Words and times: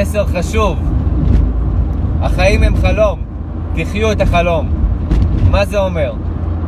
מסר 0.00 0.24
חשוב. 0.26 0.78
החיים 2.20 2.62
הם 2.62 2.76
חלום, 2.76 3.24
תחיו 3.74 4.12
את 4.12 4.20
החלום. 4.20 4.68
מה 5.50 5.64
זה 5.64 5.78
אומר? 5.78 6.12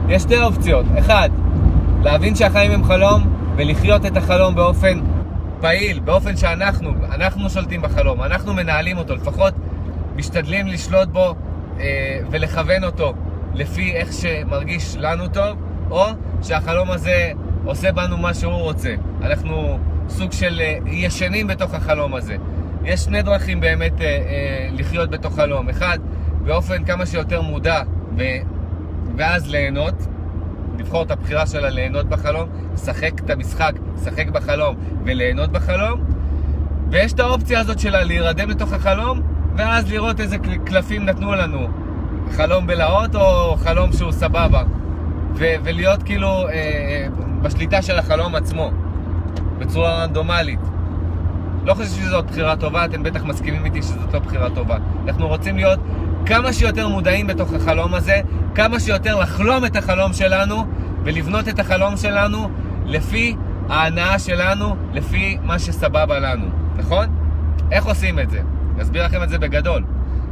יש 0.08 0.22
שתי 0.22 0.42
אופציות. 0.42 0.86
אחד, 0.98 1.30
להבין 2.02 2.34
שהחיים 2.34 2.70
הם 2.72 2.84
חלום 2.84 3.36
ולחיות 3.56 4.06
את 4.06 4.16
החלום 4.16 4.54
באופן 4.54 5.00
פעיל, 5.60 5.98
באופן 5.98 6.36
שאנחנו, 6.36 6.90
אנחנו 7.14 7.50
שולטים 7.50 7.82
בחלום, 7.82 8.22
אנחנו 8.22 8.54
מנהלים 8.54 8.98
אותו, 8.98 9.14
לפחות 9.14 9.54
משתדלים 10.16 10.66
לשלוט 10.66 11.08
בו 11.08 11.34
אה, 11.80 12.20
ולכוון 12.30 12.84
אותו 12.84 13.14
לפי 13.54 13.92
איך 13.92 14.12
שמרגיש 14.12 14.96
לנו 14.98 15.28
טוב, 15.28 15.56
או 15.90 16.04
שהחלום 16.42 16.90
הזה 16.90 17.30
עושה 17.64 17.92
בנו 17.92 18.16
מה 18.16 18.34
שהוא 18.34 18.62
רוצה. 18.62 18.94
אנחנו 19.22 19.78
סוג 20.08 20.32
של 20.32 20.60
אה, 20.60 20.78
ישנים 20.86 21.46
בתוך 21.46 21.74
החלום 21.74 22.14
הזה. 22.14 22.36
יש 22.86 23.00
שני 23.00 23.22
דרכים 23.22 23.60
באמת 23.60 24.00
אה, 24.00 24.06
אה, 24.06 24.68
לחיות 24.72 25.10
בתוך 25.10 25.34
חלום. 25.36 25.68
אחד, 25.68 25.98
באופן 26.44 26.84
כמה 26.84 27.06
שיותר 27.06 27.42
מודע, 27.42 27.82
ו... 28.16 28.22
ואז 29.16 29.50
ליהנות, 29.50 29.94
לבחור 30.78 31.02
את 31.02 31.10
הבחירה 31.10 31.46
שלה 31.46 31.70
ליהנות 31.70 32.06
בחלום, 32.08 32.48
לשחק 32.74 33.12
את 33.24 33.30
המשחק, 33.30 33.72
לשחק 33.96 34.28
בחלום 34.28 34.76
וליהנות 35.04 35.52
בחלום. 35.52 36.00
ויש 36.90 37.12
את 37.12 37.20
האופציה 37.20 37.60
הזאת 37.60 37.78
שלה 37.78 38.04
להירדם 38.04 38.50
לתוך 38.50 38.72
החלום, 38.72 39.20
ואז 39.56 39.90
לראות 39.90 40.20
איזה 40.20 40.36
קלפים 40.64 41.04
נתנו 41.04 41.34
לנו. 41.34 41.68
חלום 42.32 42.66
בלהות 42.66 43.14
או 43.14 43.56
חלום 43.56 43.92
שהוא 43.92 44.12
סבבה. 44.12 44.62
ו- 45.34 45.54
ולהיות 45.64 46.02
כאילו 46.02 46.28
אה, 46.28 46.52
אה, 46.52 47.06
בשליטה 47.42 47.82
של 47.82 47.98
החלום 47.98 48.34
עצמו, 48.34 48.70
בצורה 49.58 50.02
רנדומלית. 50.02 50.60
לא 51.66 51.74
חושב 51.74 51.90
שזאת 51.90 52.26
בחירה 52.26 52.56
טובה, 52.56 52.84
אתם 52.84 53.02
בטח 53.02 53.24
מסכימים 53.24 53.64
איתי 53.64 53.82
שזאת 53.82 54.14
לא 54.14 54.18
בחירה 54.18 54.50
טובה. 54.50 54.76
אנחנו 55.04 55.28
רוצים 55.28 55.56
להיות 55.56 55.80
כמה 56.26 56.52
שיותר 56.52 56.88
מודעים 56.88 57.26
בתוך 57.26 57.52
החלום 57.52 57.94
הזה, 57.94 58.20
כמה 58.54 58.80
שיותר 58.80 59.20
לחלום 59.20 59.64
את 59.64 59.76
החלום 59.76 60.12
שלנו 60.12 60.66
ולבנות 61.04 61.48
את 61.48 61.58
החלום 61.58 61.96
שלנו 61.96 62.50
לפי 62.84 63.36
ההנאה 63.68 64.18
שלנו, 64.18 64.76
לפי 64.92 65.38
מה 65.42 65.58
שסבבה 65.58 66.18
לנו, 66.18 66.46
נכון? 66.76 67.06
איך 67.72 67.84
עושים 67.84 68.18
את 68.18 68.30
זה? 68.30 68.40
אסביר 68.82 69.04
לכם 69.04 69.22
את 69.22 69.28
זה 69.28 69.38
בגדול. 69.38 69.84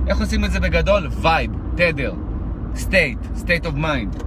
איך 0.07 0.21
עושים 0.21 0.45
את 0.45 0.51
זה 0.51 0.61
בגדול? 0.61 1.09
vibe, 1.23 1.51
תדר, 1.75 2.13
state, 2.75 3.19
state 3.37 3.67
of 3.67 3.75
mind. 3.75 4.23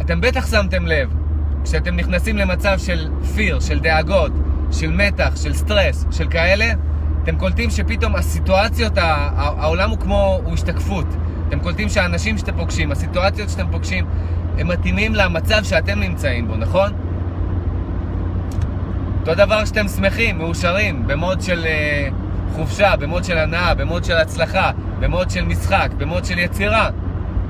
אתם 0.00 0.20
בטח 0.20 0.46
שמתם 0.50 0.86
לב, 0.86 1.14
כשאתם 1.64 1.96
נכנסים 1.96 2.36
למצב 2.36 2.78
של 2.78 3.08
fear, 3.34 3.60
של 3.60 3.78
דאגות, 3.78 4.32
של 4.72 4.90
מתח, 4.90 5.36
של 5.36 5.54
סטרס, 5.54 6.06
של 6.10 6.28
כאלה, 6.28 6.72
אתם 7.22 7.36
קולטים 7.36 7.70
שפתאום 7.70 8.16
הסיטואציות, 8.16 8.92
העולם 8.96 9.90
הוא 9.90 9.98
כמו, 9.98 10.40
הוא 10.44 10.54
השתקפות. 10.54 11.06
אתם 11.48 11.60
קולטים 11.60 11.88
שהאנשים 11.88 12.38
שאתם 12.38 12.56
פוגשים, 12.56 12.92
הסיטואציות 12.92 13.50
שאתם 13.50 13.66
פוגשים, 13.70 14.06
הם 14.58 14.68
מתאימים 14.68 15.14
למצב 15.14 15.64
שאתם 15.64 16.00
נמצאים 16.00 16.48
בו, 16.48 16.56
נכון? 16.56 16.92
אותו 19.20 19.34
דבר 19.34 19.64
שאתם 19.64 19.88
שמחים, 19.88 20.38
מאושרים, 20.38 21.06
ב 21.06 21.13
mode 21.13 21.40
של 21.40 21.64
uh, 21.64 22.54
חופשה, 22.54 22.96
ב 22.96 23.02
mode 23.02 23.24
של 23.24 23.38
הנאה, 23.38 23.74
ב 23.74 23.80
mode 23.80 24.04
של 24.04 24.16
הצלחה, 24.16 24.70
ב 25.00 25.06
mode 25.06 25.30
של 25.30 25.44
משחק, 25.44 25.90
ב 25.96 26.02
mode 26.02 26.24
של 26.24 26.38
יצירה. 26.38 26.88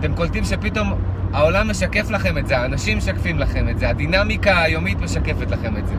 אתם 0.00 0.14
קולטים 0.14 0.44
שפתאום 0.44 0.92
העולם 1.33 1.70
משקף 1.70 2.11
לכם 2.11 2.39
את 2.39 2.47
זה, 2.47 2.59
האנשים 2.59 2.98
משקפים 2.98 3.39
לכם 3.39 3.69
את 3.69 3.78
זה, 3.78 3.89
הדינמיקה 3.89 4.62
היומית 4.62 5.00
משקפת 5.00 5.50
לכם 5.50 5.77
את 5.77 5.87
זה. 5.87 5.94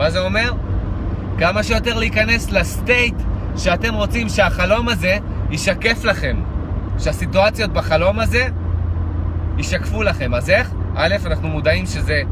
מה 0.00 0.10
זה 0.10 0.20
אומר? 0.20 0.52
כמה 1.38 1.62
שיותר 1.62 1.98
להיכנס 1.98 2.50
ל 2.50 2.61
state 2.61 3.14
שאתם 3.56 3.94
רוצים 3.94 4.28
שהחלום 4.28 4.88
הזה 4.88 5.18
ישקף 5.50 6.04
לכם. 6.04 6.36
שהסיטואציות 6.98 7.72
בחלום 7.72 8.20
הזה 8.20 8.48
ישקפו 9.58 10.02
לכם. 10.02 10.34
אז 10.34 10.50
איך? 10.50 10.70
א', 10.96 11.14
אנחנו 11.26 11.48
מודעים 11.48 11.86
שזה 11.86 12.22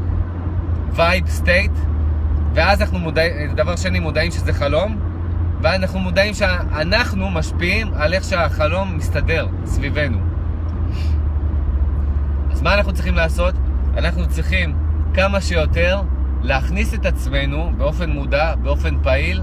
vibe 0.93 1.29
state, 1.29 1.71
ואז 2.53 2.81
אנחנו 2.81 2.99
מודעים, 2.99 3.55
דבר 3.55 3.75
שני, 3.75 3.99
מודעים 3.99 4.31
שזה 4.31 4.53
חלום, 4.53 4.99
ואנחנו 5.61 5.99
מודעים 5.99 6.33
שאנחנו 6.33 7.29
משפיעים 7.29 7.87
על 7.95 8.13
איך 8.13 8.23
שהחלום 8.23 8.97
מסתדר 8.97 9.47
סביבנו. 9.65 10.17
אז 12.51 12.61
מה 12.61 12.73
אנחנו 12.73 12.93
צריכים 12.93 13.15
לעשות? 13.15 13.55
אנחנו 13.97 14.27
צריכים 14.27 14.75
כמה 15.13 15.41
שיותר 15.41 16.01
להכניס 16.43 16.93
את 16.93 17.05
עצמנו 17.05 17.71
באופן 17.77 18.09
מודע, 18.09 18.55
באופן 18.55 19.03
פעיל, 19.03 19.41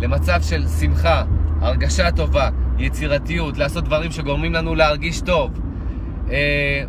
למצב 0.00 0.42
של 0.42 0.68
שמחה, 0.68 1.24
הרגשה 1.60 2.10
טובה, 2.10 2.48
יצירתיות, 2.78 3.58
לעשות 3.58 3.84
דברים 3.84 4.12
שגורמים 4.12 4.52
לנו 4.52 4.74
להרגיש 4.74 5.20
טוב. 5.20 5.50
אה, 6.30 6.84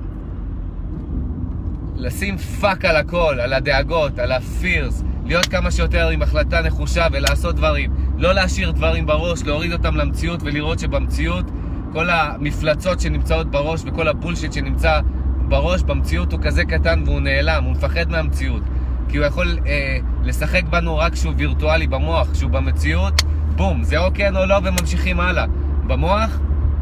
לשים 1.95 2.37
fuck 2.37 2.85
על 2.85 2.95
הכל, 2.95 3.39
על 3.39 3.53
הדאגות, 3.53 4.19
על 4.19 4.31
ה 4.31 4.42
fears, 4.42 5.03
להיות 5.25 5.45
כמה 5.45 5.71
שיותר 5.71 6.07
עם 6.07 6.21
החלטה 6.21 6.61
נחושה 6.61 7.07
ולעשות 7.11 7.55
דברים. 7.55 7.91
לא 8.17 8.33
להשאיר 8.33 8.71
דברים 8.71 9.05
בראש, 9.05 9.43
להוריד 9.43 9.73
אותם 9.73 9.95
למציאות 9.95 10.43
ולראות 10.43 10.79
שבמציאות 10.79 11.45
כל 11.93 12.09
המפלצות 12.09 12.99
שנמצאות 12.99 13.51
בראש 13.51 13.81
וכל 13.85 14.07
הבולשיט 14.07 14.53
שנמצא 14.53 14.99
בראש, 15.47 15.83
במציאות 15.83 16.31
הוא 16.31 16.39
כזה 16.43 16.65
קטן 16.65 17.03
והוא 17.05 17.19
נעלם, 17.19 17.63
הוא 17.63 17.71
מפחד 17.71 18.09
מהמציאות. 18.11 18.63
כי 19.15 19.19
הוא 19.19 19.25
יכול 19.25 19.57
אה, 19.67 19.97
לשחק 20.23 20.63
בנו 20.69 20.97
רק 20.97 21.13
כשהוא 21.13 21.33
וירטואלי 21.37 21.87
במוח, 21.87 22.31
כשהוא 22.31 22.51
במציאות, 22.51 23.21
בום, 23.55 23.83
זה 23.83 23.97
או 23.97 24.09
כן 24.13 24.35
או 24.35 24.45
לא 24.45 24.59
וממשיכים 24.63 25.19
הלאה. 25.19 25.45
במוח 25.87 26.39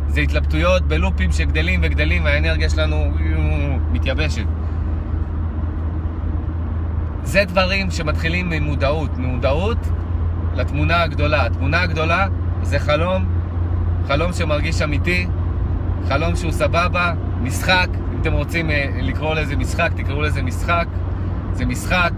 זה 0.07 0.21
התלבטויות 0.21 0.87
בלופים 0.87 1.31
שגדלים 1.31 1.79
וגדלים 1.83 2.25
והאנרגיה 2.25 2.69
שלנו 2.69 3.11
מתייבשת. 3.91 4.45
זה 7.23 7.45
דברים 7.45 7.91
שמתחילים 7.91 8.49
ממודעות. 8.49 9.17
ממודעות 9.17 9.77
לתמונה 10.55 11.01
הגדולה. 11.01 11.45
התמונה 11.45 11.81
הגדולה 11.81 12.27
זה 12.63 12.79
חלום, 12.79 13.25
חלום 14.07 14.33
שמרגיש 14.33 14.81
אמיתי, 14.81 15.27
חלום 16.07 16.35
שהוא 16.35 16.51
סבבה, 16.51 17.13
משחק, 17.41 17.87
אם 18.13 18.21
אתם 18.21 18.33
רוצים 18.33 18.69
אה, 18.69 18.89
לקרוא 19.01 19.35
לזה 19.35 19.55
משחק, 19.55 19.91
תקראו 19.95 20.21
לזה 20.21 20.41
משחק. 20.41 20.87
זה 21.53 21.65
משחק, 21.65 22.11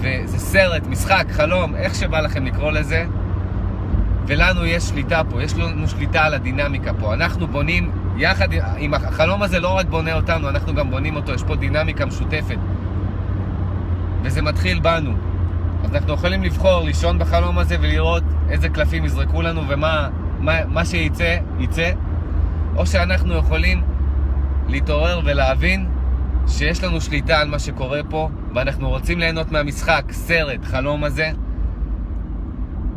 וזה 0.00 0.38
סרט, 0.38 0.86
משחק, 0.86 1.26
חלום, 1.30 1.74
איך 1.74 1.94
שבא 1.94 2.20
לכם 2.20 2.46
לקרוא 2.46 2.70
לזה. 2.70 3.06
ולנו 4.26 4.64
יש 4.64 4.82
שליטה 4.82 5.22
פה, 5.30 5.42
יש 5.42 5.56
לנו 5.56 5.88
שליטה 5.88 6.24
על 6.24 6.34
הדינמיקה 6.34 6.94
פה. 6.94 7.14
אנחנו 7.14 7.46
בונים, 7.46 7.90
יחד 8.16 8.48
עם 8.76 8.94
החלום 8.94 9.42
הזה 9.42 9.60
לא 9.60 9.68
רק 9.68 9.86
בונה 9.86 10.14
אותנו, 10.14 10.48
אנחנו 10.48 10.74
גם 10.74 10.90
בונים 10.90 11.16
אותו, 11.16 11.32
יש 11.32 11.42
פה 11.42 11.56
דינמיקה 11.56 12.06
משותפת. 12.06 12.58
וזה 14.22 14.42
מתחיל 14.42 14.80
בנו. 14.80 15.12
אז 15.84 15.94
אנחנו 15.94 16.12
יכולים 16.14 16.42
לבחור 16.42 16.84
לישון 16.84 17.18
בחלום 17.18 17.58
הזה 17.58 17.76
ולראות 17.80 18.22
איזה 18.48 18.68
קלפים 18.68 19.04
יזרקו 19.04 19.42
לנו 19.42 19.62
ומה 19.68 20.08
מה, 20.44 20.66
מה 20.66 20.84
שייצא, 20.84 21.36
ייצא, 21.58 21.90
או 22.76 22.86
שאנחנו 22.86 23.34
יכולים 23.34 23.82
להתעורר 24.68 25.20
ולהבין 25.24 25.86
שיש 26.48 26.84
לנו 26.84 27.00
שליטה 27.00 27.40
על 27.40 27.48
מה 27.48 27.58
שקורה 27.58 28.00
פה, 28.10 28.28
ואנחנו 28.54 28.88
רוצים 28.88 29.18
ליהנות 29.18 29.52
מהמשחק, 29.52 30.04
סרט, 30.10 30.64
חלום 30.64 31.04
הזה, 31.04 31.30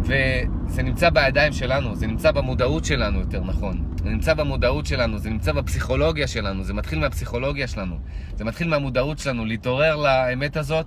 וזה 0.02 0.84
נמצא 0.84 1.10
בידיים 1.10 1.54
שלנו, 1.54 1.96
זה 1.96 2.08
נמצא 2.08 2.32
במודעות 2.32 2.86
שלנו, 2.86 3.20
יותר 3.20 3.44
נכון. 3.44 3.84
זה 4.04 4.10
נמצא 4.10 4.34
במודעות 4.34 4.86
שלנו, 4.86 5.20
זה 5.20 5.30
נמצא 5.30 5.52
בפסיכולוגיה 5.52 6.28
שלנו, 6.28 6.64
זה 6.64 6.74
מתחיל 6.74 7.00
מהפסיכולוגיה 7.00 7.68
שלנו, 7.68 7.96
זה 8.36 8.46
מתחיל 8.46 8.68
מהמודעות 8.68 9.20
שלנו, 9.20 9.46
להתעורר 9.46 9.96
לאמת 9.96 10.58
הזאת, 10.58 10.86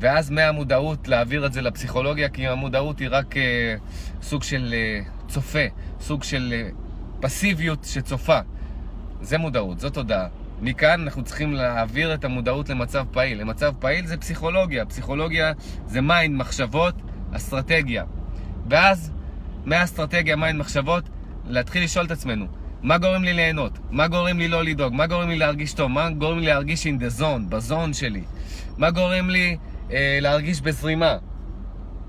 ואז 0.00 0.30
מהמודעות 0.30 1.08
להעביר 1.08 1.46
את 1.46 1.52
זה 1.52 1.62
לפסיכולוגיה, 1.62 2.28
כי 2.28 2.48
המודעות 2.48 2.98
היא 2.98 3.08
רק 3.10 3.34
אה, 3.36 3.38
סוג 4.22 4.42
של 4.42 4.74
אה, 4.74 5.28
צופה, 5.28 5.64
סוג 6.00 6.22
של 6.22 6.52
אה, 6.52 6.74
פסיביות 7.20 7.84
שצופה. 7.84 8.38
זה 9.20 9.38
מודעות, 9.38 9.80
זאת 9.80 9.94
תודעה. 9.94 10.26
מכאן 10.60 11.00
אנחנו 11.00 11.24
צריכים 11.24 11.52
להעביר 11.52 12.14
את 12.14 12.24
המודעות 12.24 12.68
למצב 12.68 13.04
פעיל. 13.10 13.40
למצב 13.40 13.72
פעיל 13.78 14.06
זה 14.06 14.16
פסיכולוגיה. 14.16 14.84
פסיכולוגיה 14.84 15.52
זה 15.86 16.00
mind, 16.00 16.36
מחשבות, 16.36 16.94
אסטרטגיה. 17.32 18.04
ואז, 18.68 19.12
מהאסטרטגיה, 19.64 20.36
mind, 20.36 20.60
מחשבות, 20.60 21.04
להתחיל 21.46 21.84
לשאול 21.84 22.06
את 22.06 22.10
עצמנו, 22.10 22.46
מה 22.82 22.98
גורם 22.98 23.24
לי 23.24 23.32
ליהנות? 23.32 23.78
מה 23.90 24.08
גורם 24.08 24.38
לי 24.38 24.48
לא 24.48 24.64
לדאוג? 24.64 24.94
מה 24.94 25.06
גורם 25.06 25.28
לי 25.28 25.38
להרגיש 25.38 25.72
טוב? 25.72 25.90
מה 25.90 26.10
גורם 26.10 26.38
לי 26.38 26.46
להרגיש 26.46 26.86
in 26.86 27.00
the 27.00 27.20
zone, 27.20 27.48
בזון 27.48 27.92
שלי? 27.92 28.22
מה 28.78 28.90
גורם 28.90 29.30
לי 29.30 29.56
אה, 29.92 30.18
להרגיש 30.20 30.60
בזרימה? 30.60 31.16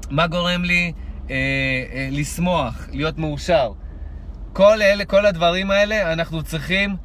מה 0.09 0.27
גורם 0.27 0.63
לי 0.63 0.93
אה, 1.29 1.35
אה, 1.93 2.07
לשמוח, 2.11 2.87
להיות 2.91 3.17
מאושר? 3.17 3.71
כל 4.53 4.81
אלה, 4.81 5.05
כל 5.05 5.25
הדברים 5.25 5.71
האלה, 5.71 6.13
אנחנו 6.13 6.43
צריכים 6.43 6.95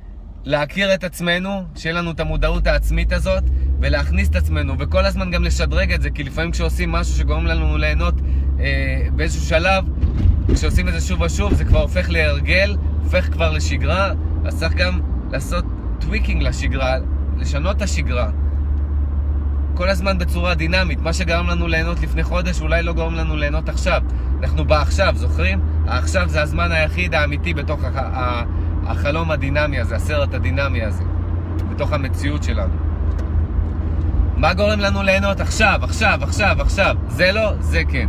להכיר 0.46 0.94
את 0.94 1.04
עצמנו, 1.04 1.64
שיהיה 1.74 1.94
לנו 1.94 2.10
את 2.10 2.20
המודעות 2.20 2.66
העצמית 2.66 3.12
הזאת, 3.12 3.44
ולהכניס 3.80 4.28
את 4.28 4.36
עצמנו, 4.36 4.74
וכל 4.78 5.04
הזמן 5.04 5.30
גם 5.30 5.44
לשדרג 5.44 5.92
את 5.92 6.02
זה, 6.02 6.10
כי 6.10 6.24
לפעמים 6.24 6.50
כשעושים 6.50 6.92
משהו 6.92 7.14
שגורם 7.14 7.46
לנו 7.46 7.76
ליהנות, 7.76 8.14
אה, 8.60 9.06
באיזשהו 9.12 9.42
שלב, 9.42 9.84
כשעושים 10.54 10.88
את 10.88 10.92
זה 10.92 11.00
שוב 11.00 11.20
ושוב, 11.20 11.54
זה 11.54 11.64
כבר 11.64 11.82
הופך 11.82 12.10
להרגל, 12.10 12.76
הופך 13.04 13.32
כבר 13.32 13.50
לשגרה, 13.50 14.12
אז 14.44 14.58
צריך 14.58 14.74
גם 14.74 15.00
לעשות 15.30 15.64
tweaking 16.00 16.42
לשגרה, 16.42 16.96
לשנות 17.36 17.76
את 17.76 17.82
השגרה. 17.82 18.30
כל 19.74 19.88
הזמן 19.88 20.18
בצורה 20.18 20.54
דינמית. 20.54 21.00
מה 21.00 21.12
שגרם 21.12 21.46
לנו 21.46 21.68
ליהנות 21.68 22.00
לפני 22.00 22.22
חודש, 22.22 22.60
אולי 22.60 22.82
לא 22.82 22.92
גורם 22.92 23.14
לנו 23.14 23.36
ליהנות 23.36 23.68
עכשיו. 23.68 24.02
אנחנו 24.40 24.64
בעכשיו, 24.64 25.12
זוכרים? 25.16 25.60
העכשיו 25.86 26.28
זה 26.28 26.42
הזמן 26.42 26.72
היחיד 26.72 27.14
האמיתי 27.14 27.54
בתוך 27.54 27.84
הח... 27.84 27.96
החלום 28.88 29.30
הדינמי 29.30 29.78
הזה, 29.78 29.96
הסרט 29.96 30.34
הדינמי 30.34 30.82
הזה, 30.82 31.04
בתוך 31.70 31.92
המציאות 31.92 32.42
שלנו. 32.42 32.74
מה 34.36 34.54
גורם 34.54 34.80
לנו 34.80 35.02
ליהנות 35.02 35.40
עכשיו, 35.40 35.80
עכשיו, 35.82 36.18
עכשיו, 36.22 36.56
עכשיו? 36.60 36.96
זה 37.08 37.32
לא, 37.32 37.52
זה 37.60 37.82
כן. 37.88 38.08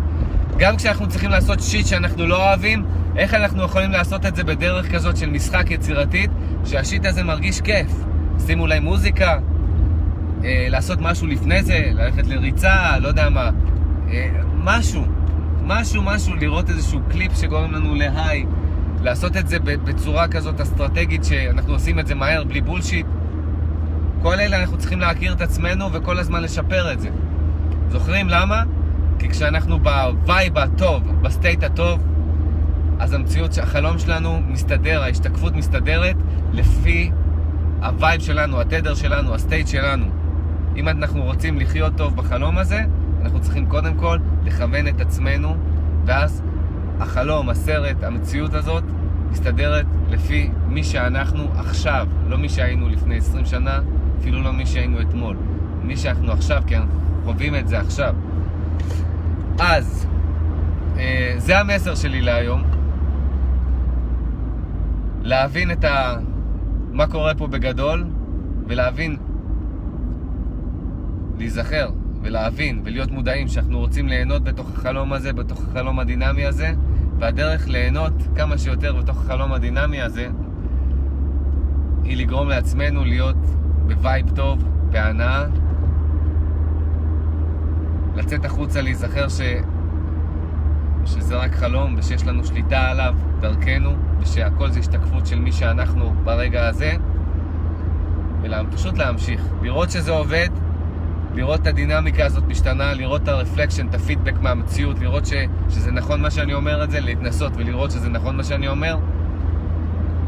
גם 0.58 0.78
כשאנחנו 0.78 1.08
צריכים 1.08 1.30
לעשות 1.30 1.60
shit 1.62 1.86
שאנחנו 1.88 2.28
לא 2.28 2.48
אוהבים, 2.48 2.86
איך 3.18 3.34
אנחנו 3.34 3.64
יכולים 3.64 3.92
לעשות 3.92 4.26
את 4.26 4.36
זה 4.36 4.44
בדרך 4.44 4.92
כזאת 4.92 5.18
של 5.18 5.30
משחק 5.30 5.72
יצירתית, 5.72 6.32
שה 6.66 6.83
shit 6.83 7.06
הזה 7.06 7.24
מרגיש 7.24 7.62
כיף. 7.62 7.92
שימו 8.46 8.64
אולי 8.64 8.80
מוזיקה, 8.80 9.40
אה, 10.44 10.68
לעשות 10.70 11.02
משהו 11.02 11.28
לפני 11.28 11.64
זה, 11.64 11.92
ללכת 11.94 12.28
לריצה, 12.28 13.00
לא 13.00 13.08
יודע 13.08 13.30
מה. 13.30 13.50
אה, 14.10 14.30
משהו, 14.64 15.06
משהו, 15.64 16.04
משהו, 16.04 16.36
לראות 16.36 16.70
איזשהו 16.70 17.00
קליפ 17.10 17.32
שגורם 17.36 17.72
לנו 17.72 17.96
ל 17.96 18.04
high, 18.04 18.46
לעשות 19.02 19.38
את 19.38 19.48
זה 19.48 19.60
בצורה 19.60 20.28
כזאת 20.28 20.62
אסטרטגית 20.62 21.24
שאנחנו 21.24 21.74
עושים 21.74 22.00
את 22.00 22.08
זה 22.08 22.16
מהר, 22.16 22.44
בלי 22.44 22.62
bullshit. 22.62 23.06
כל 24.22 24.40
אלה 24.40 24.62
אנחנו 24.62 24.78
צריכים 24.78 25.00
להכיר 25.00 25.34
את 25.34 25.42
עצמנו 25.42 25.94
וכל 25.94 26.20
הזמן 26.20 26.44
לשפר 26.44 26.94
את 26.94 27.00
זה. 27.00 27.10
זוכרים 27.90 28.30
למה? 28.30 28.64
כי 29.20 29.30
כשאנחנו 29.30 29.80
ב 29.80 29.95
vibe 29.95 30.58
הטוב, 30.58 31.22
ב 31.22 31.29
state 31.29 31.64
הטוב, 31.64 32.04
אז 33.00 33.14
המציאות, 33.14 33.58
החלום 33.58 34.00
שלנו 34.00 34.40
מסתדר, 34.48 35.04
ההשתקפות 35.04 35.54
מסתדרת 35.54 36.16
לפי 36.54 37.12
ה 37.81 37.90
vibe 37.90 38.22
שלנו, 38.22 38.62
התדר 38.62 38.96
שלנו, 38.96 39.36
ה 39.36 39.41
state 39.41 39.68
שלנו. 39.68 40.06
אם 40.76 40.90
אנחנו 40.90 41.24
רוצים 41.24 41.60
לחיות 41.60 41.94
טוב 41.98 42.16
בחלום 42.16 42.58
הזה, 42.58 42.82
אנחנו 43.22 43.42
צריכים 43.42 43.66
קודם 43.66 43.96
כל 43.96 44.18
לכוון 44.44 44.88
את 44.88 45.02
עצמנו, 45.02 45.56
ואז 46.06 46.42
החלום, 47.00 47.50
הסרט, 47.50 48.04
המציאות 48.04 48.54
הזאת, 48.54 48.84
מסתדרת 49.32 49.86
לפי 50.10 50.50
מי 50.68 50.84
שאנחנו 50.84 51.48
עכשיו, 51.58 52.08
לא 52.28 52.38
מי 52.38 52.50
שהיינו 52.50 52.90
לפני 52.90 53.18
20 53.18 53.46
שנה, 53.46 53.80
אפילו 54.20 54.42
לא 54.42 54.54
מי 54.54 54.66
שהיינו 54.66 55.02
אתמול. 55.02 55.38
מי 55.84 55.98
שאנחנו 55.98 56.32
עכשיו, 56.32 56.64
כי 56.68 56.78
אנחנו 56.78 57.00
חווים 57.26 57.56
את 57.56 57.68
זה 57.68 57.80
עכשיו. 57.80 58.16
אז, 59.60 60.08
אה, 60.98 61.34
זה 61.38 61.60
המסר 61.60 61.96
שלי 61.96 62.22
להיום. 62.22 62.64
להבין 65.22 65.72
את 65.72 65.84
ה... 65.84 66.16
מה 66.92 67.08
קורה 67.08 67.36
פה 67.36 67.48
בגדול, 67.48 68.06
ולהבין, 68.68 69.18
להיזכר 71.38 71.90
ולהבין 72.28 72.82
ולהיות 72.86 73.12
מודעים 73.12 73.48
שאנחנו 73.48 73.80
רוצים 73.80 74.08
ליהנות 74.08 74.44
בתוך 74.44 74.70
החלום 74.70 75.14
הזה, 75.14 75.34
בתוך 75.34 75.62
החלום 75.68 76.00
הדינמי 76.00 76.46
הזה, 76.46 76.74
והדרך 77.20 77.68
ליהנות 77.68 78.14
כמה 78.36 78.58
שיותר 78.58 78.94
בתוך 78.96 79.18
החלום 79.18 79.54
הדינמי 79.54 80.02
הזה, 80.02 80.28
היא 82.04 82.18
לגרום 82.18 82.50
לעצמנו 82.50 83.06
להיות 83.06 83.36
ב 83.88 83.96
vibe 83.96 84.30
טוב, 84.36 84.64
בהנאה, 84.92 85.46
לצאת 88.16 88.46
החוצה, 88.46 88.82
להיזכר 88.82 89.30
ש... 89.30 89.42
שזה 91.06 91.36
רק 91.36 91.56
חלום 91.56 91.96
ושיש 91.98 92.26
לנו 92.26 92.46
שליטה 92.46 92.90
עליו, 92.90 93.16
דרכנו, 93.40 93.92
ושהכל 94.20 94.72
זה 94.72 94.80
השתקפות 94.80 95.28
של 95.28 95.40
מי 95.40 95.52
שאנחנו 95.52 96.14
ברגע 96.24 96.68
הזה, 96.68 96.92
ופשוט 98.42 98.98
להמשיך. 98.98 99.42
לראות 99.62 99.90
שזה 99.90 100.12
עובד, 100.12 100.50
לראות 101.38 101.62
את 101.62 101.68
הדינמיקה 101.68 102.25
הזאת 102.25 102.44
משתנה, 102.48 102.94
לראות 102.94 103.24
את 103.24 103.28
ה 103.28 103.33
reflection, 103.33 103.88
את 103.88 103.95
הפידבק 103.95 104.34
מהמציאות, 104.42 105.00
לראות 105.00 105.25
ש... 105.25 105.34
שזה 105.69 105.92
נכון 105.92 106.22
מה 106.22 106.31
שאני 106.31 106.54
אומר 106.54 106.84
את 106.84 106.92
זה, 106.92 107.00
להתנסות 107.00 107.51
ולראות 107.56 107.92
שזה 107.92 108.10
נכון 108.10 108.38
מה 108.38 108.44
שאני 108.44 108.68
אומר, 108.68 108.98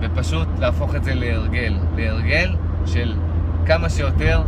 ופשוט 0.02 0.48
להפוך 0.60 0.96
את 0.96 1.04
זה 1.04 1.14
להרגל. 1.14 1.78
להרגל 1.96 2.56
של 2.86 3.16
כמה 3.66 3.90
שיותר 3.90 4.42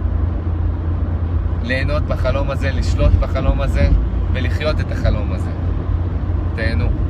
ליהנות 1.64 2.04
בחלום 2.04 2.52
הזה, 2.52 2.72
לשלוט 2.72 3.12
בחלום 3.20 3.62
הזה 3.62 3.90
ולחיות 4.34 4.80
את 4.80 4.92
החלום 4.92 5.32
הזה. 5.34 5.52
תהנו. 6.56 7.01